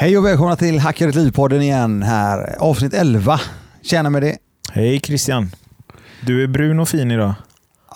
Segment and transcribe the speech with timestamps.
[0.00, 2.56] Hej och välkomna till Hackar ett liv-podden igen här.
[2.58, 3.40] Avsnitt 11.
[3.82, 4.36] Tjena med det.
[4.72, 5.50] Hej Christian.
[6.26, 7.34] Du är brun och fin idag.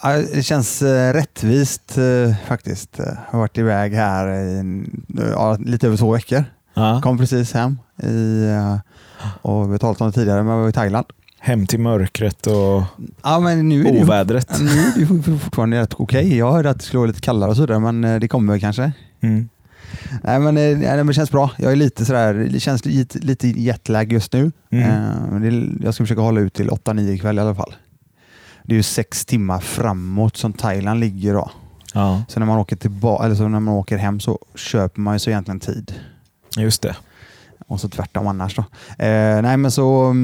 [0.02, 2.98] Ja, Det känns eh, rättvist eh, faktiskt.
[2.98, 4.64] Jag har varit iväg här i
[5.32, 6.44] ja, lite över två veckor.
[6.74, 7.00] Ja.
[7.02, 8.76] Kom precis hem i, eh,
[9.42, 11.06] och vi har talat om det tidigare, men jag var i Thailand.
[11.38, 12.82] Hem till mörkret och
[13.22, 14.60] Ja, men nu är det ovädret.
[14.60, 14.68] nu
[15.04, 16.36] är det fortfarande rätt okej.
[16.36, 18.92] Jag hörde att det skulle vara lite kallare och sådär, men eh, det kommer kanske.
[19.20, 19.48] Mm.
[20.22, 21.50] Nej, men, eh, nej, men det känns bra.
[21.58, 24.52] Jag är lite sådär, det känns lite, lite jetlag just nu.
[24.70, 24.90] Mm.
[25.30, 27.74] Men det, jag ska försöka hålla ut till 8-9 ikväll i alla fall.
[28.62, 31.50] Det är ju sex timmar framåt som Thailand ligger då.
[31.94, 35.18] Ja, Så när man åker eller så när man åker hem så köper man ju
[35.18, 35.94] så egentligen tid.
[36.58, 36.96] just det.
[37.66, 38.62] Och så tvärtom annars då.
[39.04, 40.14] Eh, nej men så, eh,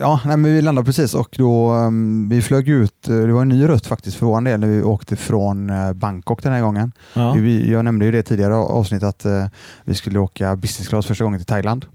[0.00, 3.42] ja nej, men vi landade precis och då, mm, vi flög ut, eh, det var
[3.42, 6.60] en ny rutt faktiskt för vår del när vi åkte från eh, Bangkok den här
[6.60, 6.92] gången.
[7.14, 7.32] Ja.
[7.32, 9.46] Vi, jag nämnde ju det tidigare i avsnittet att eh,
[9.84, 11.86] vi skulle åka business class första gången till Thailand.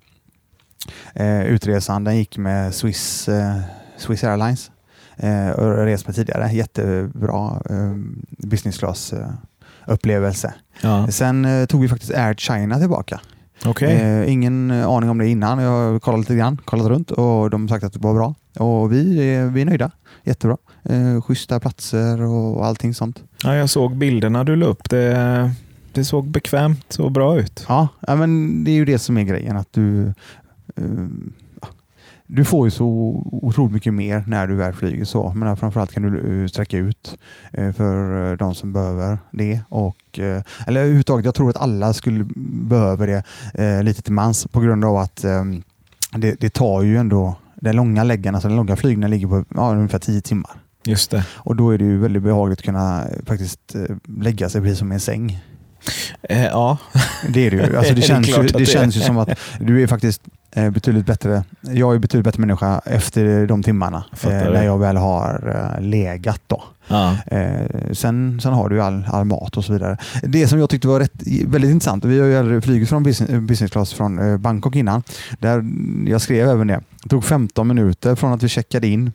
[1.13, 3.59] Eh, utresan den gick med Swiss, eh,
[3.97, 4.71] Swiss Airlines.
[5.17, 6.53] Eh, och rest med tidigare.
[6.53, 7.95] Jättebra eh,
[8.37, 9.29] business class eh,
[9.87, 10.53] upplevelse.
[10.81, 11.07] Ja.
[11.11, 13.19] Sen eh, tog vi faktiskt Air China tillbaka.
[13.65, 13.93] Okej.
[13.95, 15.59] Eh, ingen aning om det innan.
[15.59, 18.35] Jag har kollat lite grann, kollat runt och de har sagt att det var bra.
[18.65, 19.91] Och vi, är- vi är nöjda.
[20.23, 20.57] Jättebra.
[20.83, 23.23] Eh, schyssta platser och allting sånt.
[23.43, 24.89] Ja, jag såg bilderna du la upp.
[24.89, 25.51] Det,
[25.93, 27.65] det såg bekvämt och bra ut.
[27.67, 29.57] Ja, men det är ju det som är grejen.
[29.57, 30.07] Att du,
[30.75, 30.83] eh,
[32.33, 32.85] du får ju så
[33.31, 35.33] otroligt mycket mer när du väl flyger så.
[35.33, 37.17] Men framförallt kan du eh, sträcka ut
[37.51, 39.59] eh, för eh, de som behöver det.
[39.69, 39.97] Och,
[40.67, 42.25] eller överhuvudtaget, jag tror att alla skulle
[42.69, 43.23] behöva det
[43.83, 45.25] lite till mans på grund av att
[46.15, 49.71] det, det tar ju ändå den långa läggen, alltså den långa flygningen ligger på ja,
[49.71, 50.51] ungefär 10 timmar.
[50.85, 51.25] Just det.
[51.33, 53.75] Och då är det ju väldigt behagligt att kunna faktiskt
[54.07, 55.41] lägga sig precis som i en säng.
[56.21, 56.77] Eh, ja,
[57.29, 57.77] Det är ju.
[57.77, 60.21] Alltså Det det känns, ju, det känns ju som att du är faktiskt
[60.55, 61.43] eh, betydligt bättre.
[61.61, 66.41] Jag är betydligt bättre människa efter de timmarna eh, när jag väl har eh, legat.
[66.47, 66.63] Då.
[66.87, 67.17] ja.
[67.25, 69.97] Eh, sen, sen har du all, all mat och så vidare.
[70.23, 71.13] Det som jag tyckte var rätt,
[71.45, 75.03] väldigt intressant, vi har ju flugit från business, business class från eh, Bangkok innan.
[75.39, 75.65] Där
[76.07, 76.81] jag skrev även det.
[77.03, 79.11] Det tog 15 minuter från att vi checkade in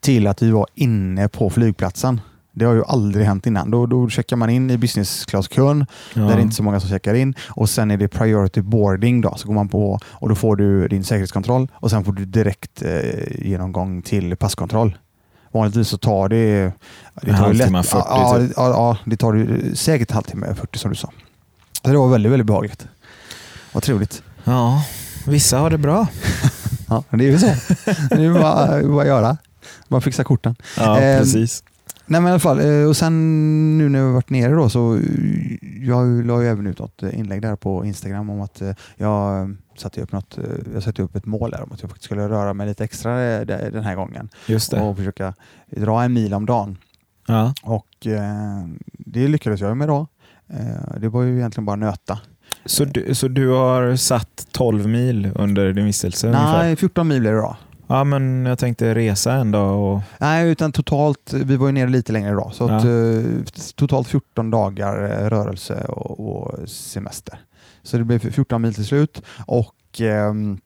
[0.00, 2.20] till att vi var inne på flygplatsen.
[2.58, 3.70] Det har ju aldrig hänt innan.
[3.70, 6.20] Då, då checkar man in i business class-kön ja.
[6.20, 7.34] där det är inte så många som checkar in.
[7.48, 9.20] Och Sen är det priority boarding.
[9.20, 12.24] Då, så går man på och då får du din säkerhetskontroll och sen får du
[12.24, 14.98] direkt eh, genomgång till passkontroll.
[15.52, 16.72] Vanligtvis så tar det...
[17.22, 18.52] det tar halvtimme, 40 ja, typ.
[18.56, 21.10] ja, ja, det tar säkert halvtimme, 40 som du sa.
[21.84, 22.86] Så det var väldigt, väldigt behagligt.
[23.72, 24.22] Vad trevligt.
[24.44, 24.82] ja,
[25.26, 26.06] vissa har det bra.
[26.90, 27.46] Ja, det är ju så.
[28.10, 29.36] Det är bara, bara att göra.
[29.88, 30.56] Bara fixa korten.
[30.76, 31.62] Ja, Ehm, precis.
[32.10, 34.96] Nej men i alla fall, eh, och sen nu när vi varit nere då så
[34.96, 35.02] eh,
[35.80, 40.00] jag la ju även ut något inlägg där på Instagram om att eh, jag satte
[40.02, 40.38] upp något,
[40.74, 43.44] jag satte upp ett mål där om att jag faktiskt skulle röra mig lite extra
[43.44, 44.80] de- den här gången Just det.
[44.80, 45.34] och försöka
[45.70, 46.76] dra en mil om dagen.
[47.26, 47.54] Ja.
[47.62, 48.06] Och
[48.98, 50.06] det lyckades jag med då.
[51.00, 52.18] Det var ju egentligen bara nöta.
[52.64, 56.26] Så, du, så du har satt 12 mil under din vistelse?
[56.26, 56.62] ungefär?
[56.62, 57.56] Nej, 14 mil blev det då.
[57.88, 60.00] Ja, men jag tänkte resa en dag och...
[60.18, 64.50] Nej, utan totalt, vi var ju nere lite längre idag, så att, eh, totalt 14
[64.50, 67.38] dagar eh, rörelse och, och semester.
[67.82, 70.58] Så det blev 14 mil till slut och ehm,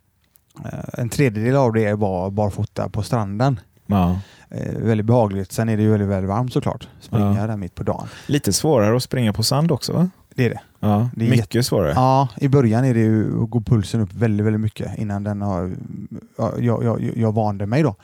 [0.64, 3.60] eh, en tredjedel av det var barfota på stranden.
[3.86, 4.18] Ja.
[4.50, 5.52] Eh, väldigt behagligt.
[5.52, 6.88] Sen är det ju väldigt, väldigt varmt såklart.
[7.00, 7.46] Springa Ja.
[7.46, 8.06] där mitt på dagen.
[8.26, 10.10] Lite svårare att springa på sand också va?
[10.34, 10.60] Det är det.
[10.84, 11.92] Ja, Det är mycket svårare.
[11.94, 15.72] Ja, i början är det ju, går pulsen upp väldigt, väldigt mycket innan den har,
[16.38, 17.94] ja, jag, jag, jag vande mig då.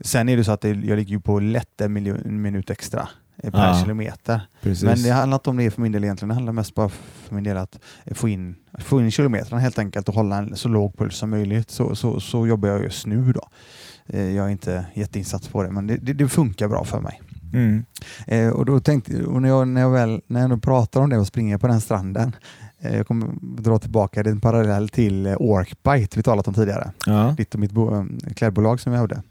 [0.00, 1.92] Sen är det så att det, jag ligger på lätt en
[2.42, 3.08] minut extra
[3.42, 3.80] eh, per Ja.
[3.82, 4.40] kilometer.
[4.62, 4.84] Precis.
[4.84, 6.28] Men det handlar inte om det för min del egentligen.
[6.28, 7.78] Det handlar mest bara för min del att
[8.14, 11.70] få in, få in kilometrarna helt enkelt och hålla en så låg puls som möjligt.
[11.70, 13.48] Så, så, så jobbar jag just nu då.
[14.06, 17.20] Eh, Jag är inte jätteinsatt på det, men det, det, det funkar bra för mig.
[17.52, 17.84] Mm.
[18.26, 21.18] Eh, och då tänkte, och när, jag, när, jag väl, när jag pratar om det
[21.18, 22.36] och springer på den stranden,
[22.80, 23.28] eh, jag kommer
[23.62, 26.92] dra tillbaka det en parallell till eh, Orkbite vi talat om tidigare.
[27.06, 27.34] Ja.
[27.36, 28.04] Ditt och mitt bo, eh,
[28.34, 29.22] klädbolag som vi hade.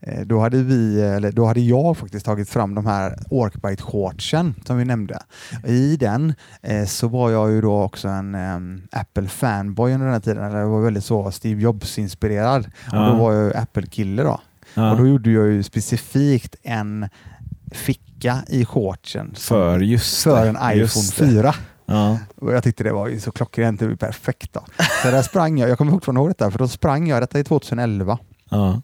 [0.00, 4.76] Eh, Då hade, vi, eller då hade jag faktiskt tagit fram de här Orkbite-shortsen som
[4.78, 5.18] vi nämnde.
[5.66, 8.34] I den eh, så var jag ju då också en
[8.92, 10.52] Apple-fanboy under den här tiden.
[10.52, 12.64] Jag var väldigt så Steve Jobs-inspirerad.
[12.66, 13.08] Och Ja.
[13.08, 14.40] då var jag Apple-kille då.
[14.74, 14.90] Ja.
[14.90, 17.08] Och då gjorde jag ju specifikt en
[17.72, 21.26] ficka i shortsen För just för det, en iPhone just det.
[21.26, 21.54] 4.
[21.86, 22.18] Ja.
[22.36, 24.52] Och jag tyckte det var så klockrent, det var perfekt.
[24.52, 24.64] Då.
[25.02, 27.44] Så där sprang jag, jag kommer fortfarande ihåg detta, för då sprang jag, detta är
[27.44, 28.18] 2011,
[28.50, 28.80] Ja.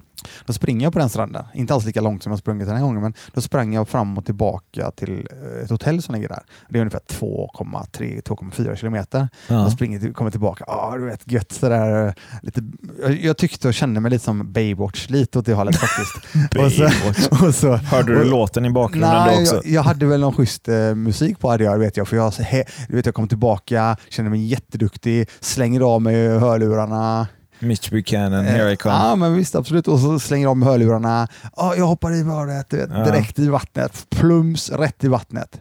[0.46, 1.44] Då springer jag på den stranden.
[1.54, 4.18] Inte alls lika långt som jag sprungit den här gången, men då sprang jag fram
[4.18, 6.42] och tillbaka till eh, ett hotell som ligger där.
[6.68, 9.28] Det är ungefär 2,3-2,4 kilometer.
[9.48, 9.54] Ja.
[9.54, 10.64] Jag springer kommer tillbaka.
[10.66, 12.14] Ja, du vet, gött sådär.
[12.42, 12.62] Lite,
[13.02, 16.16] jag, jag tyckte och kände mig lite som Baywatch, lite åt det hållet faktiskt.
[16.58, 19.54] och så, och så, Hörde du och- låten i bakgrunden Nej, då också?
[19.54, 22.08] jag, jag hade väl någon schysst eh, musik på hade jag, vet jag.
[22.08, 27.26] För jag, he, du vet, jag kom tillbaka, kände mig jätteduktig, slänger av mig hörlurarna.
[27.62, 28.94] Mitch Buchanan, here I come.
[28.94, 29.88] Ja, men visst absolut.
[29.88, 31.28] Och så slänger mig hörlurarna.
[31.56, 32.22] Ja, jag hoppar i
[32.70, 33.04] du vet, Ja.
[33.04, 34.06] direkt i vattnet.
[34.10, 35.60] Plums, rätt i vattnet.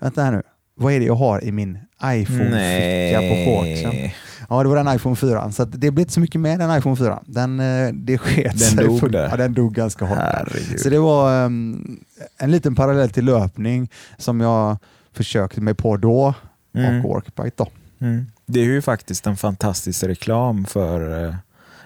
[0.00, 0.42] Vänta här nu.
[0.78, 4.10] Vad är det jag har i min iPhone-ficka på shortsen?
[4.48, 5.52] Ja, det var den iPhone 4.
[5.52, 7.22] Så det blev inte så mycket med den iPhone 4.
[7.26, 9.14] Den, eh, det sket Den sig dog.
[9.14, 10.18] Ja, den dog ganska hårt.
[10.18, 10.80] Herregud.
[10.80, 11.98] Så det var ehm,
[12.38, 14.76] en liten parallell till löpning som jag
[15.12, 16.34] försökte mig på då
[16.74, 16.96] Mm.
[17.04, 17.68] och workbite då.
[18.00, 18.26] Mm.
[18.46, 21.34] Det är ju faktiskt en fantastisk reklam för, eh,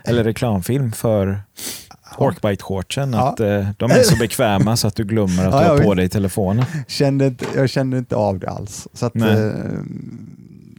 [0.04, 1.40] eller reklamfilm för
[2.18, 3.12] Orkbite-shortsen.
[3.12, 3.28] Ja.
[3.28, 6.08] Att eh, de är så bekväma så att du glömmer att Ja, har på dig
[6.08, 6.64] telefonen.
[6.88, 8.88] Kände inte, jag kände inte av det alls.
[8.92, 9.22] Så att, eh,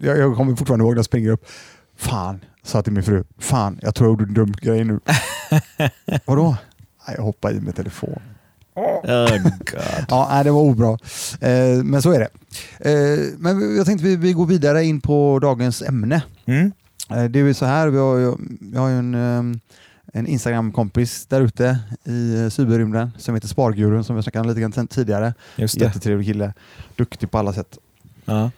[0.02, 1.46] jag, jag kommer fortfarande ihåg när jag springer upp.
[1.98, 3.24] Fan, sa till min fru.
[3.40, 5.00] Fan, jag tror jag gjorde en dum grej nu.
[6.26, 6.56] Vadå?
[7.08, 8.22] Jag hoppade i med telefon.
[8.76, 10.06] Oh, God.
[10.10, 10.98] Ja, nej, det var obra.
[11.42, 12.30] Eh, men så är det.
[12.92, 16.24] Eh, men jag tänkte vi, vi går vidare in på dagens ämne.
[16.46, 16.72] Mm.
[17.10, 18.38] Eh, Det är så här, vi har
[18.72, 19.60] vi har ju en, ehm,
[20.14, 24.88] en Instagram-kompis där ute i cyberrymden som heter Spargurun som vi snackade om lite grann
[24.88, 25.34] tidigare.
[25.56, 25.86] Just det.
[25.86, 26.54] Jättetrevlig kille,
[26.96, 27.78] duktig på alla sätt.
[28.26, 28.52] Ja.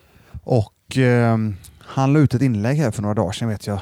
[0.44, 3.80] Och ehm, han la ut ett inlägg här för några dagar sedan vet jag,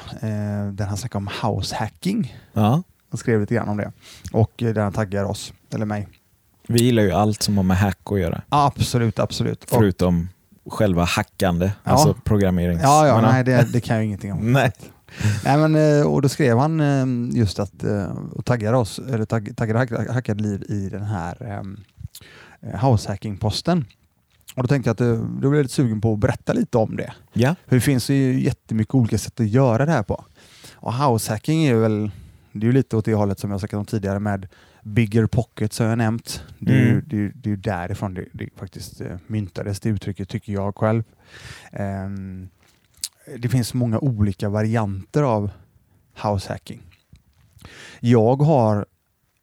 [0.72, 2.36] där han snackade om house hacking.
[2.52, 2.82] Ja.
[3.10, 3.92] Han skrev lite grann om det
[4.32, 6.08] och där han taggar oss, eller mig.
[6.68, 8.42] Vi gillar ju allt som har med hack att göra.
[8.48, 9.62] Absolut, absolut.
[9.64, 10.28] Och, Förutom
[10.66, 11.90] själva hackande, Ja.
[11.90, 12.80] alltså programmerings...
[12.82, 14.38] ja, ja, nej, det, det kan jag ingenting om.
[14.52, 14.72] Nej.
[15.44, 19.24] Nej, men, eh, och då skrev han eh, just att eh, och taggade oss, eller
[19.24, 21.62] tagg, taggade hack- hackade liv i den här eh,
[22.80, 23.84] househacking-posten.
[24.56, 26.96] Och då tänkte jag att då blev jag lite sugen på att berätta lite om
[26.96, 27.12] det.
[27.32, 27.54] Ja.
[27.68, 30.24] För det finns ju jättemycket olika sätt att göra det här på.
[30.74, 32.10] Och househacking är väl,
[32.52, 34.48] det är ju lite åt det hållet som jag sagt om tidigare med
[34.82, 36.42] bigger pockets har jag nämnt.
[36.58, 37.04] Det är Mm.
[37.06, 40.52] det är, ju- det är ju därifrån det, det faktiskt eh, myntades, det uttrycket tycker
[40.52, 41.02] jag själv.
[41.72, 42.48] Ehm,
[43.38, 45.50] det finns många olika varianter av
[46.22, 46.82] househacking.
[48.00, 48.86] Jag har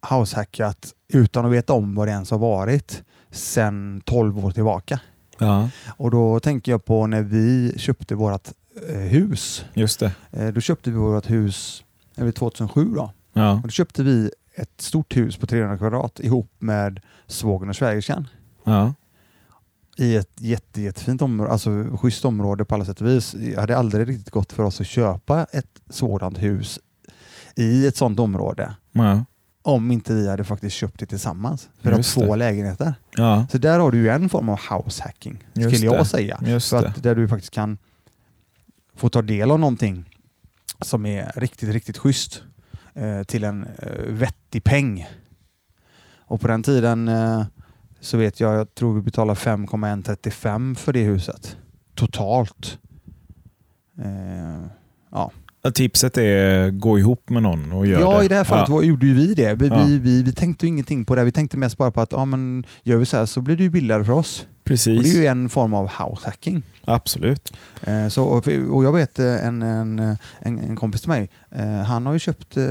[0.09, 4.99] househackat utan att veta om vad det ens har varit sedan 12 år tillbaka.
[5.37, 8.47] ja, Och då tänker jag på när vi köpte vårt
[8.89, 9.65] eh, hus.
[9.73, 10.11] just det.
[10.31, 11.83] Eh, då köpte vi vårt hus
[12.15, 13.13] det var 2007 då.
[13.33, 13.51] Ja.
[13.53, 18.27] Och då köpte vi ett stort hus på 300 kvadrat ihop med svågern och svägerskan
[18.63, 18.93] Ja.
[19.97, 23.31] i ett jätte, jättefint område, alltså schysst område på alla sätt och vis.
[23.31, 26.79] Det hade aldrig riktigt gått för oss att köpa ett sådant hus
[27.55, 29.25] i ett sådant område Ja.
[29.61, 31.69] om inte vi hade faktiskt köpt det tillsammans.
[31.81, 32.35] För att Just två det.
[32.35, 32.93] lägenheter.
[33.15, 33.45] ja.
[33.51, 36.05] Så där har du ju en form av househacking, Just skulle jag det.
[36.05, 36.39] säga.
[36.45, 37.77] Just att där du faktiskt kan
[38.95, 40.05] få ta del av någonting
[40.81, 42.43] som är riktigt, riktigt schysst
[43.27, 45.07] till en eh, vettig peng.
[46.17, 47.43] Och på den tiden eh,
[47.99, 51.57] så vet jag, jag tror vi betalar 5,135 för det huset.
[51.95, 52.77] Totalt.
[54.01, 54.65] Eh,
[55.11, 55.31] ja.
[55.61, 58.25] Ja, Tipset är gå ihop med någon och gör ja, det.
[58.25, 58.75] i det här fallet ja.
[58.75, 59.55] var, gjorde ju vi det.
[59.55, 59.83] Vi, Ja.
[59.83, 61.23] vi, vi, vi tänkte ingenting på det.
[61.23, 63.63] Vi tänkte mest bara på att ja, men gör vi så här så blir det
[63.63, 64.47] ju billigare för oss.
[64.69, 65.03] Och Precis.
[65.03, 66.63] det är ju en form av househacking.
[66.85, 67.53] Absolut.
[67.83, 71.69] Eh, Så, och och jag vet eh, en, en, en, en kompis till mig, eh,
[71.81, 72.63] han har ju köpt, eh,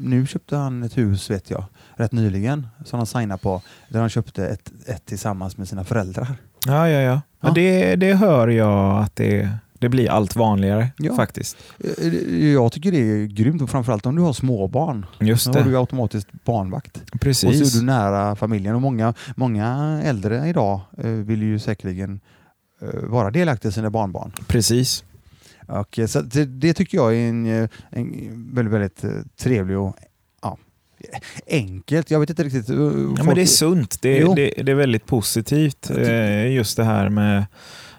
[0.00, 1.64] nu köpte han ett hus vet jag,
[1.96, 6.34] rätt nyligen, som han signade på, där han köpte ett, ett tillsammans med sina föräldrar.
[6.66, 7.00] Ja, ja, ja.
[7.00, 7.20] Ja.
[7.40, 7.50] ja.
[7.54, 9.50] Det, det hör jag att det,
[9.80, 11.16] det blir allt vanligare Ja.
[11.16, 11.56] faktiskt.
[11.98, 15.06] Eh, Jag tycker det är grymt, framförallt om du har småbarn.
[15.20, 15.78] Just Då har du det.
[15.78, 16.96] automatiskt barnvakt.
[16.96, 17.74] Och så Precis.
[17.74, 18.74] är du nära familjen.
[18.74, 22.20] Och många, många äldre idag eh, vill ju säkerligen
[22.82, 24.32] eh, vara delaktiga i sina barnbarn.
[24.46, 25.04] Precis.
[25.66, 29.10] Och, eh, så det, det tycker jag är en, eh, en väldigt, väldigt eh,
[29.40, 29.96] trevlig och
[31.50, 32.10] enkelt.
[32.10, 32.68] Jag vet inte riktigt.
[32.68, 32.76] eh,
[33.16, 34.02] Ja, men det är sunt.
[34.02, 34.34] Det, Jo.
[34.34, 35.90] det, det är väldigt positivt.
[35.90, 37.44] Eh, Just det här med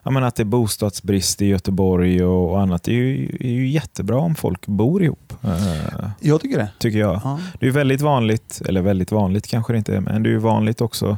[0.03, 2.83] menar att det är bostadsbrist i Göteborg och, och annat.
[2.83, 5.33] Det är ju, är ju jättebra om folk bor ihop.
[5.43, 6.69] eh, Jag tycker det.
[6.79, 7.21] tycker jag.
[7.23, 7.39] Ja.
[7.59, 10.37] Det är väldigt vanligt, eller väldigt vanligt kanske det inte är, men det är ju
[10.37, 11.17] vanligt också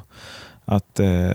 [0.65, 1.31] att eh,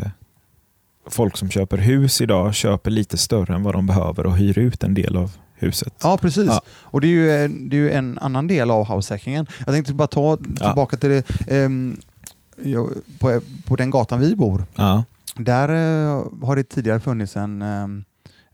[1.11, 4.83] folk som köper hus idag köper lite större än vad de behöver och hyr ut
[4.85, 5.95] en del av huset.
[6.03, 6.47] Ja, precis.
[6.47, 6.61] Ja.
[6.83, 9.47] Och det är, ju, eh, det är ju en annan del av househackingen.
[9.67, 11.23] Jag tänkte bara ta tillbaka till det.
[12.63, 12.89] jag,
[13.19, 15.05] på, på den gatan vi bor, Ja,
[15.45, 18.05] där eh, har det tidigare funnits en, ehm,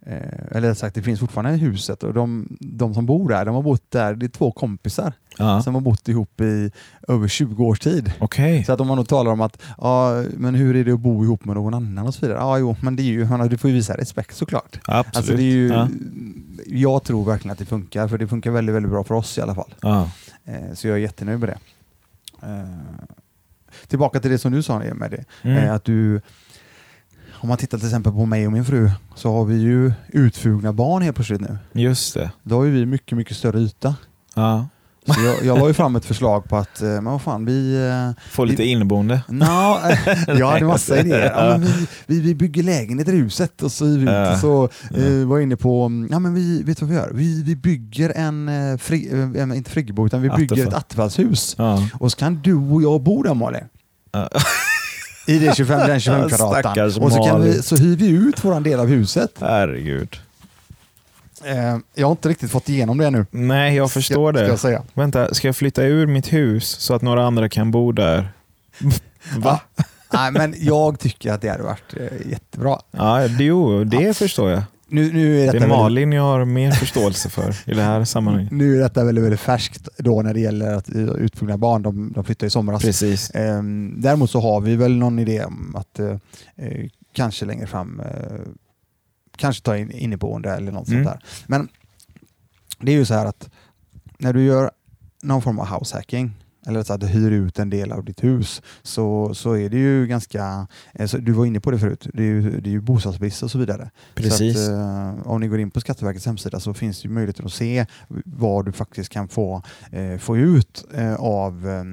[0.07, 3.55] Eh, eller sagt, det finns fortfarande i huset och de, de som bor där, de
[3.55, 5.63] har bott där, det är två kompisar Ja.
[5.63, 6.71] som har bott ihop i
[7.09, 8.13] över 20 års tid.
[8.19, 8.65] Okej.
[8.65, 11.25] Så att om man då talar om att, ja, men hur är det att bo
[11.25, 12.39] ihop med någon annan och så vidare.
[12.39, 14.81] Ja, jo, men det är ju, du får ju visa respekt såklart.
[14.85, 15.17] Absolut.
[15.17, 15.89] Alltså det är ju, ja.
[16.67, 19.41] Jag tror verkligen att det funkar, för det funkar väldigt, väldigt bra för oss i
[19.41, 19.75] alla fall.
[20.45, 21.59] Eh, så jag är jättenöjd med det.
[22.47, 23.07] Eh,
[23.87, 25.57] tillbaka till det som du sa med det, Mm.
[25.65, 26.21] eh, att du
[27.45, 30.73] om man tittar till exempel på mig och min fru så har vi ju utfugna
[30.73, 31.59] barn helt plötsligt nu.
[31.73, 32.31] Just det.
[32.43, 33.95] Då har ju vi mycket, mycket större yta.
[34.35, 34.67] Ja.
[35.07, 37.89] Så jag, jag la ju fram ett förslag på att, eh, men vad fan, vi...
[37.89, 39.21] eh, Få lite inneboende.
[39.29, 39.81] Nå,
[40.27, 41.33] jag hade massa idéer.
[41.37, 41.71] Ja, vi,
[42.07, 44.05] vi, vi bygger lägenheter i huset och så, vi.
[44.05, 44.39] Ja.
[44.39, 44.97] Så Ja.
[44.99, 47.11] eh, var jag inne på, mm, ja men vi, vet du vad vi gör?
[47.15, 50.69] Vi, vi bygger en, eh, fri, eh, inte friggebo, utan vi bygger Attefall.
[50.69, 51.55] ett attefallshus.
[51.59, 51.89] Ja.
[52.01, 53.65] Och så kan du och jag bo där Malin.
[55.27, 56.61] I det 25, den 25 Ja, kvadraten.
[56.61, 59.31] stackars Och så, kan vi, så hyr vi ut våran del av huset.
[59.41, 60.21] Herregud.
[61.45, 63.27] Eh, jag har inte riktigt fått igenom det nu.
[63.31, 64.47] Nej, jag förstår ska, det.
[64.47, 64.83] Ska jag säga.
[64.95, 68.29] Vänta, ska jag flytta ur mitt hus så att några andra kan bo där?
[69.37, 69.61] Va?
[70.13, 72.79] Nej, men jag tycker att det hade varit eh, jättebra.
[72.91, 74.63] Ja, det, jo, det förstår jag.
[74.95, 78.05] Nu, nu, är Det är väldigt, Malin jag har mer förståelse för i det här
[78.05, 78.51] sammanhanget.
[78.53, 81.83] nu är detta väldigt, väldigt färskt då när det gäller att utfugna barn.
[81.83, 82.83] De, de flyttar i somras.
[82.83, 83.31] Precis.
[83.35, 86.17] Ehm, däremot så har vi väl någon idé om att eh,
[86.57, 88.07] eh, kanske längre fram eh,
[89.37, 91.05] kanske ta in inneboende eller något Mm.
[91.05, 91.29] sånt där.
[91.47, 91.69] Men
[92.81, 93.51] det är ju så här att
[94.19, 94.71] när du gör
[95.23, 96.31] någon form av househacking
[96.67, 99.77] eller så att du hyr ut en del av ditt hus så, så är det
[99.79, 102.73] ju ganska, eh, så du var inne på det förut, det är ju, det är
[102.73, 103.91] ju bostadsbrist och så vidare.
[104.15, 104.57] Precis.
[104.67, 104.79] Så att,
[105.19, 107.87] eh, om ni går in på Skatteverkets hemsida så finns det ju möjlighet att se
[108.25, 111.85] vad du faktiskt kan få, eh, få ut eh, av eh,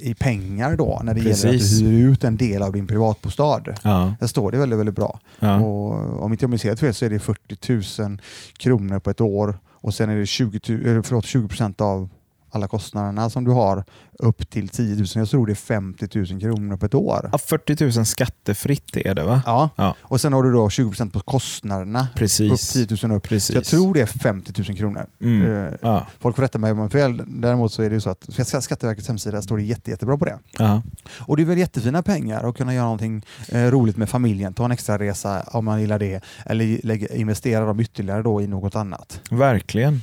[0.00, 1.72] i pengar då när det gäller Precis.
[1.72, 3.62] att du hyr ut en del av din privatbostad.
[3.82, 5.20] Ja, Där står det väldigt, väldigt bra.
[5.40, 5.60] ja.
[5.60, 8.20] Och om inte jag minns helt fel så är det 40 000
[8.58, 12.08] kronor på ett år och sen är det 20, tu- eh, förlåt, 20 procent av
[12.50, 13.84] alla kostnaderna som du har
[14.18, 15.06] upp till 10 000.
[15.14, 17.28] Jag tror det är 50 000 kronor på ett år.
[17.32, 19.42] Ja, 40 000 skattefritt är det va?
[19.46, 19.70] Ja.
[19.76, 19.94] Ja.
[20.02, 22.00] och sen har du då 20 procent på kostnaderna.
[22.12, 22.72] Upp Precis.
[22.72, 23.22] 10 000 upp.
[23.22, 23.46] Precis.
[23.46, 25.06] Så jag tror det är 50 000 kronor.
[25.20, 25.66] Mm.
[25.66, 27.22] Eh, Ja, Folk får rätta mig om jag fel.
[27.26, 30.24] Däremot så är det ju så att Skatt- Skatteverkets hemsida står det jätte, jättebra på
[30.24, 30.38] det.
[30.58, 30.82] ja.
[31.18, 34.64] Och det är väl jättefina pengar att kunna göra någonting eh, roligt med familjen, ta
[34.64, 38.76] en extra resa om man gillar det, eller lägga, investera dem ytterligare då i något
[38.76, 39.20] annat.
[39.30, 40.00] Verkligen.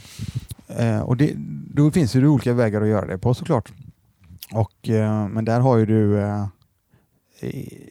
[0.68, 1.34] Eh, och det,
[1.74, 3.74] då finns det olika vägar att göra det på såklart.
[4.52, 6.46] Och, eh, men där har ju du eh,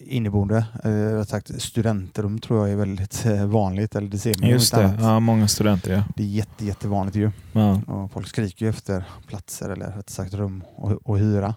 [0.00, 4.54] inneboende, eh, sagt studentrum tror jag är väldigt eh, vanligt, eller det ser man ju
[4.54, 4.98] Just det.
[5.00, 6.04] Ja, många studenter ja.
[6.16, 7.30] Det är jätte, jättevanligt ju.
[7.52, 7.80] ja.
[7.86, 11.54] Och folk skriker ju efter platser eller rätt sagt rum och, och hyra.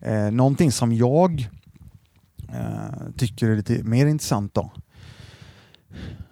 [0.00, 1.48] Eh, någonting som jag
[2.52, 4.70] eh, tycker är lite mer intressant då.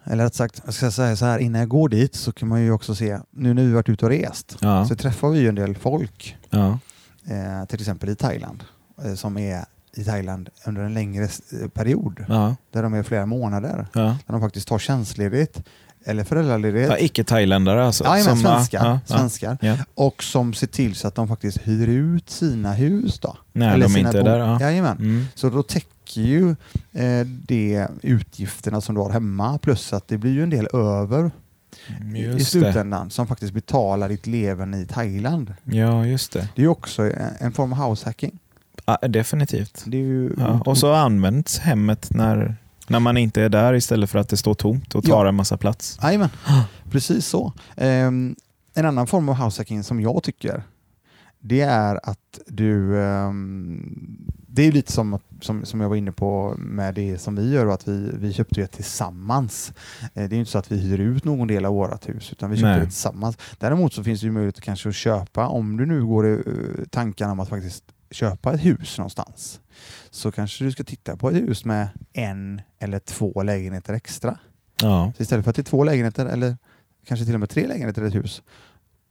[0.05, 2.61] Eller rätt sagt, jag ska säga så här, innan jag går dit så kan man
[2.61, 4.85] ju också se, nu när vi varit ute och rest, Ja.
[4.85, 6.79] så träffar vi ju en del folk, Ja.
[7.27, 8.63] eh, till exempel i Thailand,
[9.05, 9.65] eh, som är
[9.97, 12.55] i Thailand under en längre eh, period, Ja.
[12.71, 15.61] där de är flera månader, där de faktiskt tar tjänstledigt
[16.07, 16.89] eller föräldraledigt.
[16.89, 18.03] Ja, Icke-thailändare alltså?
[18.03, 18.99] Ja, Som- svenskar.
[19.05, 19.57] svenskar.
[19.95, 23.19] Och som ser till så att de faktiskt hyr ut sina hus.
[23.19, 23.37] Då.
[23.53, 24.37] När Eller de sina inte är där.
[24.39, 24.61] Ja.
[24.61, 24.97] Jajamän.
[24.97, 25.25] Mm.
[25.35, 26.55] Så då täcker ju
[26.93, 31.31] eh, det utgifterna som du har hemma plus att det blir ju en del över
[32.15, 32.45] i- i Just det.
[32.45, 35.53] slutändan som faktiskt betalar ditt leverne i Thailand.
[35.63, 36.49] Ja, just det.
[36.55, 38.39] Det är också en, form av househacking.
[38.85, 39.83] Ja, definitivt.
[39.85, 40.61] Det är ju, Ja.
[40.65, 42.55] Och så används hemmet när,
[42.87, 45.29] när man inte är där istället för att det står tomt och tar Ja.
[45.29, 45.99] en massa plats.
[46.03, 46.29] Jajamän,
[46.91, 47.53] precis så.
[47.75, 48.35] Ehm,
[48.73, 50.63] en annan form av househacking som jag tycker
[51.47, 53.01] det är att du...
[53.01, 57.51] ehm, det är lite som, som, som jag var inne på med det som vi
[57.51, 59.73] gör, att vi, vi köpte det tillsammans.
[60.13, 62.49] Eh, det är inte så att vi hyr ut någon del av vårt hus, utan
[62.49, 62.79] vi köpte Nej.
[62.79, 63.37] det tillsammans.
[63.57, 66.85] Däremot så finns det ju möjlighet kanske att köpa, om du nu går i uh,
[66.89, 69.59] tankarna om att faktiskt köpa ett hus någonstans,
[70.09, 74.39] så kanske du ska titta på ett hus med en eller två lägenheter extra.
[74.81, 75.13] Ja.
[75.17, 76.57] Så istället för att det är två lägenheter eller
[77.05, 78.41] kanske till och med tre lägenheter i ett hus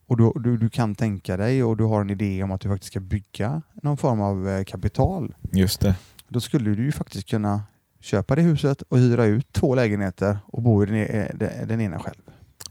[0.06, 2.68] och du, du, du kan tänka dig och du har en idé om att du
[2.68, 5.34] faktiskt ska bygga någon form av eh, kapital.
[5.52, 5.96] Just det.
[6.28, 7.62] Då skulle du ju faktiskt kunna
[8.00, 11.98] köpa det huset och hyra ut två lägenheter och bo i den, e- den, ena
[11.98, 12.22] själv.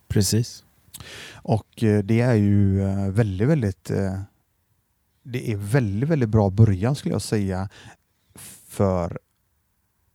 [0.08, 0.64] Precis.
[1.34, 4.20] Och eh, det är ju eh, väldigt, väldigt eh,
[5.24, 7.70] det är väldigt, väldigt bra början skulle jag säga
[8.68, 9.20] för,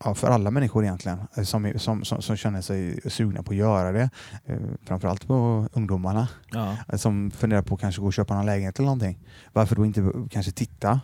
[0.05, 3.57] ja, för alla människor egentligen eh, som, som, som, som känner sig sugna på att
[3.57, 4.11] göra det.
[4.47, 6.77] Eh, Framförallt på ungdomarna Ja.
[6.93, 9.19] eh, som funderar på att kanske gå och köpa någon lägenhet eller någonting.
[9.53, 11.01] Varför då inte kanske titta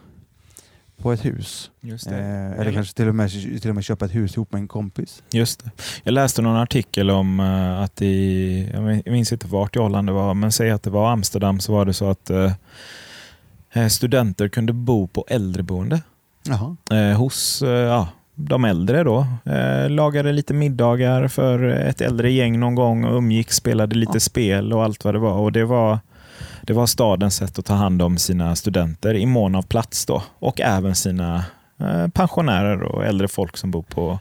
[0.97, 1.71] på ett hus.
[1.83, 4.69] Eh, eller kanske till och, med, till och med köpa ett hus ihop med en
[4.69, 5.23] kompis.
[5.31, 5.71] Just det.
[6.03, 8.71] Jag läste någon artikel om att i,
[9.05, 11.73] jag minns inte vart i Holland det var, men säg att det var Amsterdam så
[11.73, 12.53] var det så att eh,
[13.89, 16.01] studenter kunde bo på äldreboende
[16.91, 19.03] eh, hos ja, de äldre.
[19.05, 19.27] då.
[19.45, 24.21] Eh, lagade lite middagar för ett äldre gäng någon gång och umgicks, spelade lite Ja.
[24.21, 25.33] spel och allt vad det var.
[25.39, 25.99] Och det var
[26.63, 30.23] det var stadens sätt att ta hand om sina studenter i mån av plats då
[30.39, 31.45] och även sina
[31.81, 34.19] eh, pensionärer och äldre folk som bor på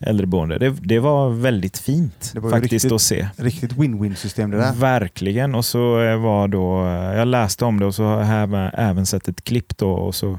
[0.00, 0.58] äldreboende.
[0.58, 3.28] Det, det var väldigt fint var faktiskt riktigt- att se.
[3.36, 4.72] Riktigt win-win system det där.
[4.72, 5.54] Verkligen.
[5.54, 8.70] Och så eh, var då, eh, jag läste om det och så har jag även-
[8.74, 10.38] även sett ett klipp då och så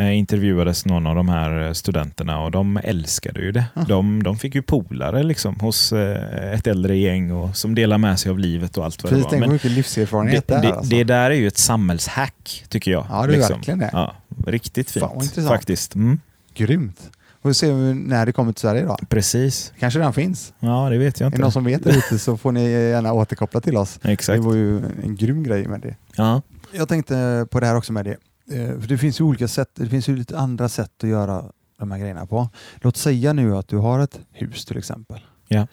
[0.00, 3.64] intervjuades någon av de här eh, studenterna och de älskade ju det.
[3.74, 3.82] Ah.
[3.82, 8.18] De, de fick ju polare liksom hos eh, ett äldre gäng och, som delar med
[8.18, 9.40] sig av livet och allt vad Precis, det var.
[9.40, 10.72] Men mycket livserfarenhet det, det, det, är.
[10.72, 10.90] Alltså.
[10.90, 13.06] det där är ju ett samhällshack tycker jag.
[13.10, 13.56] Ja, det är liksom.
[13.56, 13.90] verkligen det.
[13.92, 14.14] Ja,
[14.46, 15.94] riktigt fint Fan, faktiskt.
[15.94, 16.20] Mm,
[16.54, 17.10] Grymt.
[17.42, 18.96] Och vi ser när det kommer till Sverige då.
[19.08, 19.72] precis.
[19.78, 20.52] Kanske redan finns.
[20.60, 21.42] Ja, det vet jag Är det inte.
[21.42, 23.98] någon som vet det ute så får ni gärna återkoppla till oss.
[24.02, 24.42] Det Exakt.
[24.42, 25.96] var ju en grym grej med det.
[26.16, 26.42] Ja.
[26.72, 28.16] Jag tänkte på det här också med det.
[28.50, 31.44] Eh, För det finns ju olika sätt, det finns ju lite andra sätt att göra
[31.78, 32.48] de här grejerna på.
[32.76, 35.20] Låt säga nu att du har ett hus till exempel.
[35.48, 35.66] Ja.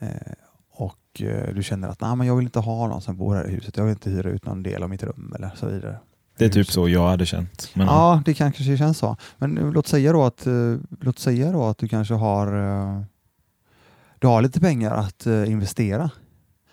[0.00, 0.08] Eh,
[0.70, 3.48] Och eh, du känner att Nej, men jag vill inte ha någon som bor här
[3.48, 3.76] i huset.
[3.76, 5.98] Jag vill inte hyra ut någon del av mitt rum eller så vidare.
[6.38, 7.70] Det är typ så jag hade känt.
[7.74, 9.16] Men, Ja, det kan kanske känns så.
[9.38, 10.46] Men låt säga då att,
[11.00, 12.46] låt säga då att du kanske har,
[14.18, 16.10] du har lite pengar att investera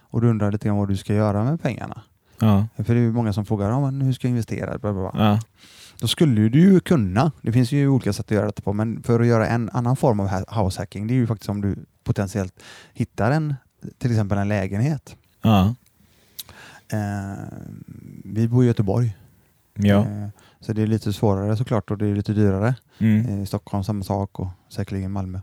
[0.01, 2.01] och du undrar lite grann vad du ska göra med pengarna.
[2.41, 4.77] Ja, För det är ju många som frågar ja, men hur ska jag investera?
[4.77, 5.25] Bla, bla, bla.
[5.25, 5.39] ja,
[5.99, 9.03] Då skulle du ju kunna, det finns ju olika sätt att göra det på, men
[9.03, 10.27] för att göra en annan form av
[10.63, 12.53] house hacking, det är ju faktiskt om du potentiellt
[12.93, 13.55] hittar en,
[13.97, 15.15] till exempel en lägenhet.
[15.41, 15.75] ja,
[16.93, 17.33] Eh,
[18.25, 19.17] vi bor i Göteborg,
[19.73, 19.99] ja.
[19.99, 20.27] eh,
[20.59, 22.75] så det är lite svårare såklart och det är lite dyrare.
[22.99, 23.39] Mm.
[23.39, 25.39] Eh, Stockholm samma sak och säkerligen Malmö.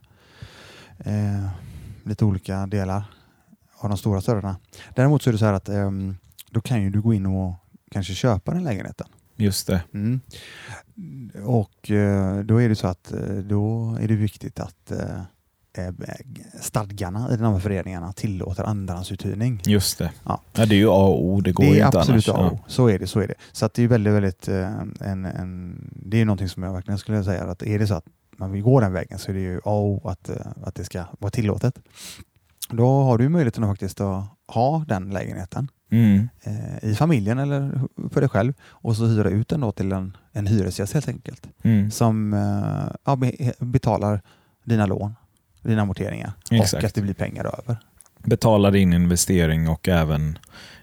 [0.99, 1.49] Eh,
[2.05, 3.05] lite olika delar
[3.79, 4.57] av de stora städerna.
[4.95, 6.17] Däremot så är det så här att ehm,
[6.51, 7.55] då kan ju du gå in och
[7.91, 9.07] kanske köpa den lägenheten.
[9.37, 9.83] Just det.
[9.95, 10.21] Mm.
[11.45, 15.21] Och eh, då är det så att eh, då är det viktigt att eh,
[16.61, 19.63] stadgarna i de här föreningarna tillåter andrahandsuthyrning.
[19.67, 20.13] Just det.
[20.25, 20.41] Ja.
[20.53, 20.67] Ja.
[20.67, 21.41] det är ju A och O.
[21.41, 22.41] Det går Det ju är inte absolut annars.
[22.41, 22.65] A och O.
[22.67, 23.07] Så är det.
[23.07, 23.35] Så är det.
[23.53, 27.25] Så att det är väldigt, väldigt en, en, det är någonting som jag verkligen skulle
[27.25, 28.05] säga att är det så att
[28.37, 30.31] man vill gå den vägen så är det ju A och O att,
[30.63, 31.79] att det ska vara tillåtet.
[32.71, 35.69] Då har du möjligheten att faktiskt att ha den lägenheten.
[35.91, 36.29] Mm.
[36.43, 37.81] eh, i familjen eller
[38.13, 41.47] för dig själv och så hyra ut den då till en, en hyresgäst helt enkelt
[41.63, 41.91] Mm.
[41.91, 44.21] som eh, ja, be- betalar
[44.65, 45.15] dina lån,
[45.63, 46.83] dina amorteringar Exakt.
[46.83, 47.77] och att det blir pengar över.
[48.25, 50.39] Betala din investering och även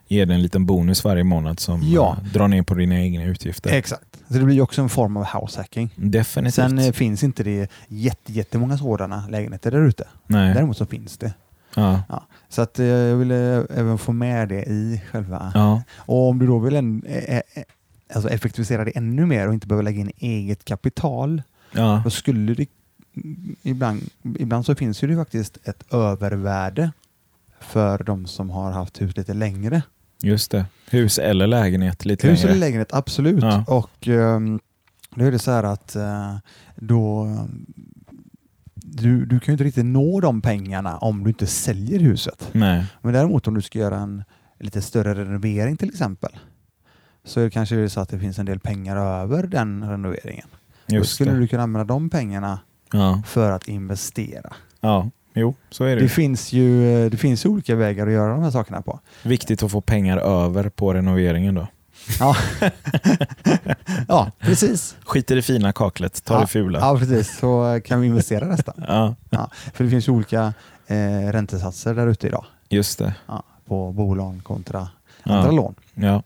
[0.07, 2.17] ge dig en liten bonus varje månad som Ja.
[2.25, 3.69] eh, drar ner på dina egna utgifter.
[3.73, 4.05] Exakt.
[4.27, 5.93] Så det blir också en form av house hacking.
[5.95, 6.53] Definitivt.
[6.55, 10.07] Sen eh, finns inte det jätte, jättemånga sådana lägenheter där ute.
[10.27, 11.33] Däremot så finns det.
[11.75, 12.03] Ja.
[12.49, 13.35] Så att eh, jag ville
[13.69, 15.51] även få med det i själva...
[15.53, 15.83] Ja.
[15.97, 17.41] Och om du då vill en, eh, eh,
[18.13, 22.01] alltså effektivisera det ännu mer och inte behöva lägga in eget kapital, Ja.
[22.03, 22.65] då skulle det
[23.63, 24.01] ibland,
[24.39, 26.91] ibland så finns ju det faktiskt ett övervärde
[27.59, 29.81] för de som har haft hus lite längre.
[30.21, 30.65] Just det.
[30.89, 32.59] Hus eller lägenhet lite Hus eller längre.
[32.59, 33.43] lägenhet, absolut.
[33.43, 33.63] Ja.
[33.67, 34.59] Och ehm,
[35.15, 36.35] då är det så här att eh,
[36.75, 37.27] då
[39.01, 42.49] du, du kan ju inte riktigt nå de pengarna om du inte säljer huset.
[42.51, 42.85] Nej.
[43.01, 44.23] Men däremot om du ska göra en
[44.59, 46.31] lite större renovering till exempel
[47.23, 50.47] så är det kanske så att det finns en del pengar över den renoveringen.
[50.87, 51.39] Då Just skulle det.
[51.39, 52.59] du kunna använda de pengarna
[52.91, 53.21] Ja.
[53.25, 54.53] för att investera.
[54.81, 55.09] ja.
[55.37, 56.01] Jo, så är det.
[56.01, 58.99] Det finns ju det finns olika vägar att göra de här sakerna på.
[59.23, 61.67] Viktigt att få pengar över på renoveringen då.
[62.19, 62.35] Ja,
[64.07, 64.95] ja precis.
[65.05, 66.79] Skit i det fina kaklet, ta det fula.
[66.79, 67.37] Ja, precis.
[67.37, 68.73] Så kan vi investera resten.
[68.87, 70.53] Ja, Ja, för det finns ju olika
[70.87, 73.15] eh, räntesatser där ute idag just det.
[73.27, 74.89] ja, på bolån kontra
[75.23, 75.51] andra Ja.
[75.51, 75.75] lån.
[75.93, 76.23] Ja.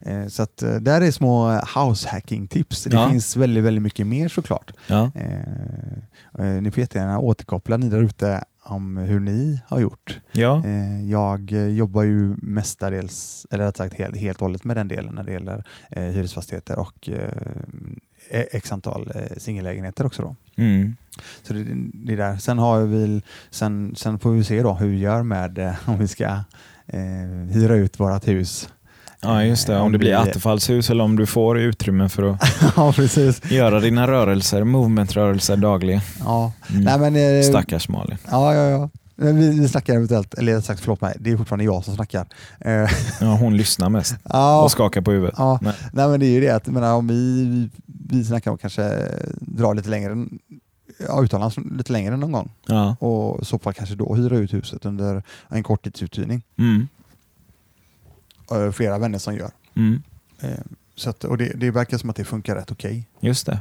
[0.00, 2.84] Eh, så att, eh, där är små house hacking tips.
[2.84, 3.08] Det Ja.
[3.10, 4.72] finns väldigt, väldigt mycket mer såklart.
[4.86, 5.10] Ja.
[5.14, 10.20] Eh, eh, ni får jättegärna återkoppla ni där ute om hur ni har gjort.
[10.32, 10.62] Ja.
[10.64, 15.14] Eh, jag jobbar ju mestadels, eller rätt sagt helt, helt och hållet med den delen
[15.14, 20.22] när det gäller eh, hyresfastigheter och eh, x antal eh, singellägenheter också.
[20.22, 20.36] Då.
[20.62, 20.96] Mm.
[21.42, 22.36] Så det, det är där.
[22.36, 25.98] Sen, har vi, sen, sen får vi se då hur vi gör med eh, om
[25.98, 26.24] vi ska
[26.86, 28.68] eh, hyra ut vårt hus.
[29.20, 29.74] Ja, just det.
[29.74, 32.42] Eh, Om det blir vi- attefallshus eller om du får utrymme för att
[32.76, 33.50] ja, precis.
[33.50, 36.00] göra dina rörelser, movementrörelser dagligen.
[36.24, 36.52] Ja.
[36.70, 36.84] Mm.
[36.84, 38.18] Nej, men, eh, Stackars Malin.
[38.30, 38.88] Ja, ja, ja.
[39.20, 42.26] Vi, vi snackar eventuellt, eller rätt sagt förlåt mig, det är fortfarande jag som snackar.
[42.60, 42.72] Eh,
[43.20, 45.34] Ja, hon lyssnar mest ja, och skakar på huvudet.
[45.38, 45.58] ja.
[45.62, 45.72] Nej.
[45.92, 47.68] Nej men det är ju det att jag menar, om vi,
[48.10, 49.08] vi snackar om kanske
[49.40, 50.38] dra lite längre, än-
[51.08, 52.96] ja, utomlands lite längre än någon gång Ja.
[53.00, 56.42] och i så fall kanske då hyra ut huset under en korttidsuthyrning.
[56.58, 56.88] Mm.
[58.50, 59.50] Eh, Flera vänner som gör.
[59.76, 60.02] Mm.
[60.40, 60.50] Eh,
[60.94, 63.08] Så att, och det, det verkar som att det funkar rätt okej.
[63.20, 63.52] Just det.
[63.52, 63.58] Eh,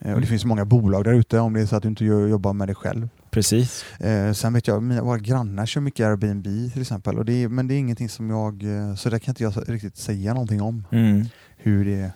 [0.00, 0.20] Och Mm.
[0.20, 2.68] det finns många bolag där ute om det är så att du inte jobbar med
[2.68, 3.08] det själv.
[3.30, 3.84] Precis.
[4.00, 7.18] Eh, sen vet jag, mina, våra grannar kör mycket Airbnb till exempel.
[7.18, 8.64] Och det är, men det är ingenting som jag,
[8.98, 10.84] så där kan inte jag riktigt säga någonting om.
[10.90, 11.24] Mm.
[11.56, 12.12] Hur det,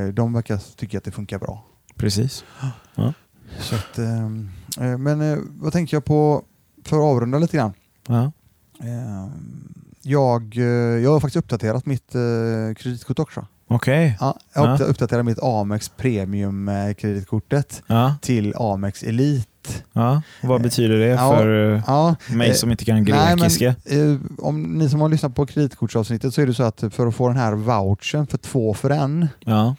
[0.00, 1.64] eh, de verkar tycka att det funkar bra.
[1.96, 2.44] Precis.
[3.58, 4.28] Så att, eh,
[4.98, 6.44] men vad tänker jag på,
[6.84, 7.72] för att avrunda lite grann.
[8.08, 8.32] Ja.
[10.10, 10.64] Jag, eh,
[11.02, 12.20] jag har faktiskt uppdaterat mitt eh,
[12.76, 13.46] kreditkort också.
[13.68, 14.16] Okej.
[14.20, 14.74] Ja, jag har Ja.
[14.76, 18.14] uppda- uppdaterat mitt Amex Premium eh, kreditkortet Ja.
[18.22, 19.46] till Amex Elite.
[19.92, 20.22] ja.
[20.42, 21.36] Vad betyder det Ja.
[21.36, 23.74] för eh, Ja, mig eh, som inte kan nej, grekiska?
[23.84, 27.06] men, eh, om ni som har lyssnat på kreditkortsavsnittet så är det så att för
[27.06, 29.76] att få den här vouchern för två för en Ja.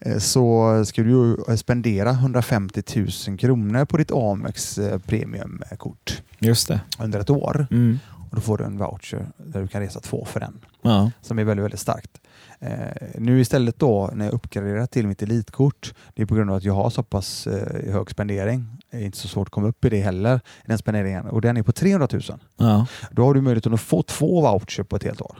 [0.00, 2.82] eh, så ska du spendera 150
[3.28, 6.80] 000 kronor på ditt Amex eh, Premiumkort Just det.
[6.98, 7.66] under ett år.
[7.70, 7.98] Mm.
[8.32, 10.64] Och då får du en voucher där du kan resa två för en.
[10.82, 11.10] Ja.
[11.20, 12.20] som är väldigt, väldigt starkt.
[12.58, 16.56] Eh, nu istället då när jag uppgraderar till mitt elitkort, det är på grund av
[16.56, 18.78] att jag har så pass eh, hög spendering.
[18.90, 21.26] Det är inte så svårt att komma upp i det heller, den spenderingen.
[21.26, 22.22] Och den är på 300 000.
[22.56, 22.86] Ja.
[23.10, 25.38] Då har du möjligheten att få två voucher på ett helt år.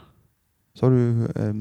[0.79, 1.53] Så har du, eh,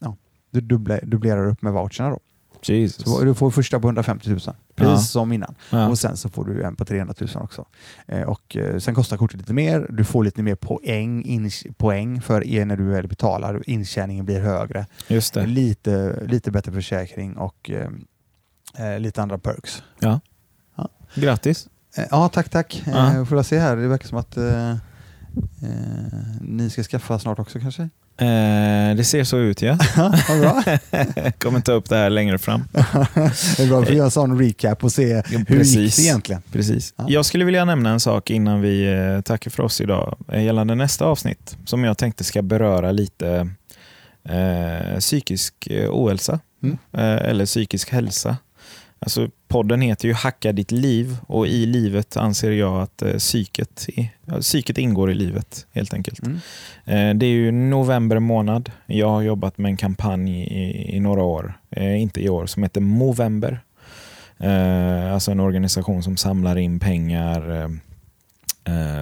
[0.00, 0.16] ja,
[0.50, 0.60] du
[1.00, 2.20] dubblerar upp med voucherna då.
[2.62, 3.04] Jesus.
[3.04, 4.98] Så du får första på 150 000, precis Ja.
[4.98, 5.54] som innan.
[5.70, 5.88] Ja.
[5.88, 7.64] Och sen så får du en på 300 000 också.
[8.06, 9.86] Eh, och eh, sen kostar kortet lite mer.
[9.90, 13.62] Du får lite mer poäng, in, poäng för er när du väl betalar.
[13.70, 14.86] Intjäningen blir högre.
[15.08, 15.46] Just det.
[15.46, 17.88] Lite, lite bättre försäkring och eh,
[18.92, 19.82] eh, lite andra perks.
[21.14, 21.68] Grattis.
[21.96, 22.82] Eh, ja, tack, tack.
[22.86, 23.24] Ja.
[23.26, 23.76] Får jag se här.
[23.76, 24.36] Det verkar som att
[26.40, 27.88] ni ska skaffa snart också kanske?
[28.20, 29.78] Eh, det ser så ut ja.
[30.40, 30.62] Bra.
[31.38, 32.64] Kommer ta upp det här längre fram.
[32.72, 35.96] det är bra för att göra en recap och se hur gick precis.
[35.96, 36.42] det egentligen.
[36.52, 36.94] Precis.
[36.96, 37.04] Ja.
[37.08, 40.74] Jag skulle vilja nämna en sak innan vi eh, tackar för oss idag eh, gällande
[40.74, 43.48] nästa avsnitt som jag tänkte ska beröra lite
[44.28, 46.78] eh, psykisk eh, ohälsa Mm.
[46.92, 48.36] eh, eller psykisk hälsa.
[49.00, 53.86] Alltså, podden heter ju Hacka ditt liv och i livet anser jag att eh, psyket,
[54.24, 56.20] ja, psyket ingår i livet helt enkelt.
[56.22, 56.36] Mm.
[56.84, 58.70] Eh, Det är ju november månad.
[58.86, 62.62] Jag har jobbat med en kampanj i, i några år, eh, inte i år, som
[62.62, 63.60] heter Movember.
[64.38, 67.68] Eh, alltså en organisation som samlar in pengar eh,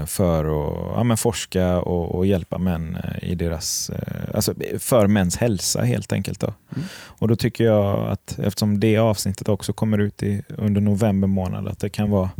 [0.07, 5.07] för att ja, men forska och, och hjälpa män eh, i deras, eh, alltså för
[5.07, 6.40] mäns hälsa helt enkelt.
[6.40, 6.46] Då.
[6.46, 6.88] Mm.
[6.94, 11.68] Och då tycker jag att eftersom det avsnittet också kommer ut i, under november månad
[11.68, 12.31] att det kan vara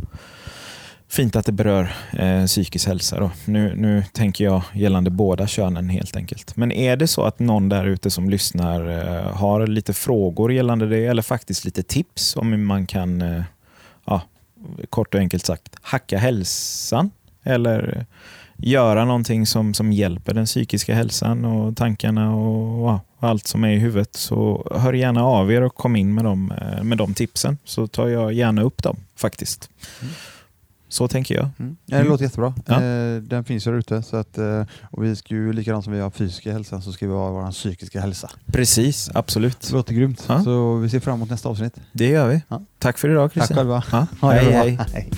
[1.09, 3.19] fint att det berör eh, psykisk hälsa.
[3.19, 3.31] Då.
[3.45, 6.55] Nu, nu tänker jag gällande båda könen helt enkelt.
[6.55, 10.87] Men är det så att någon där ute som lyssnar eh, har lite frågor gällande
[10.87, 13.43] det eller faktiskt lite tips om hur man kan, eh,
[14.89, 17.11] kort och enkelt sagt, hacka hälsan
[17.43, 18.05] eller
[18.57, 23.69] göra någonting som, som hjälper den psykiska hälsan och tankarna och och allt som är
[23.69, 27.13] i huvudet så hör gärna av er och kom in med de, eh, med de
[27.13, 29.69] tipsen så tar jag gärna upp dem faktiskt.
[30.01, 30.13] Mm.
[30.89, 31.49] Så tänker jag.
[31.59, 31.77] Mm.
[31.85, 32.11] Ja, det Mm.
[32.11, 32.53] låter jättebra.
[32.65, 32.83] Ja.
[32.83, 34.01] Eh, Den finns ju där ute.
[34.03, 37.07] Så att, eh, och vi ska ju, likadant som vi har fysiska hälsa så ska
[37.07, 38.29] vi ha vår psykiska hälsa.
[38.45, 39.61] Precis, absolut.
[39.61, 40.25] Det låter grymt.
[40.27, 40.43] Ja.
[40.43, 41.73] Så vi ser fram emot nästa avsnitt.
[41.91, 42.41] Det gör vi.
[42.79, 43.57] Tack för idag Tack Christian.
[43.57, 43.83] själva.
[44.21, 44.79] Ha det Hej, hej.
[44.93, 45.09] hej.